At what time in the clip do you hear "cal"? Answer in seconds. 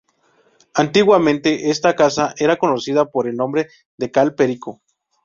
4.09-4.33